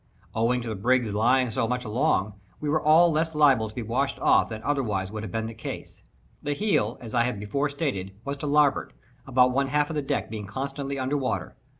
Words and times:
Owing 0.33 0.61
to 0.63 0.67
the 0.67 0.73
brig's 0.73 1.13
lying 1.13 1.51
so 1.51 1.67
much 1.67 1.85
along, 1.85 2.33
we 2.59 2.67
were 2.69 2.81
all 2.81 3.11
less 3.11 3.35
liable 3.35 3.69
to 3.69 3.75
be 3.75 3.83
washed 3.83 4.17
off 4.17 4.49
than 4.49 4.63
otherwise 4.63 5.11
would 5.11 5.21
have 5.21 5.31
been 5.31 5.45
the 5.45 5.53
case. 5.53 6.01
The 6.41 6.53
heel, 6.53 6.97
as 6.99 7.13
I 7.13 7.21
have 7.21 7.37
before 7.39 7.69
stated, 7.69 8.15
was 8.25 8.37
to 8.37 8.47
larboard, 8.47 8.93
about 9.27 9.51
one 9.51 9.67
half 9.67 9.91
of 9.91 9.95
the 9.95 10.01
deck 10.01 10.31
being 10.31 10.47
constantly 10.47 10.97
under 10.97 11.17
water. 11.17 11.55